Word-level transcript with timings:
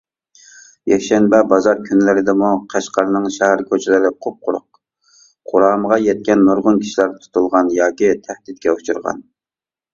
يەكشەنبە 0.93 1.41
بازار 1.51 1.81
كۈنلىرىدىمۇ 1.89 2.49
قەشقەرنىڭ 2.71 3.27
شەھەر 3.37 3.63
كوچىلىرى 3.69 4.11
قۇپقۇرۇق، 4.27 4.81
قۇرامىغا 5.53 6.01
يەتكەن 6.09 6.45
نۇرغۇن 6.51 6.83
كىشىلەر 6.83 7.17
تۇتۇلغان 7.23 7.73
ياكى 7.79 8.13
تەھدىتكە 8.27 8.77
ئۇچرىغان. 8.77 9.27